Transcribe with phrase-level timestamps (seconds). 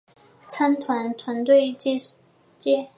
[0.47, 1.95] 参展团队简
[2.57, 2.89] 介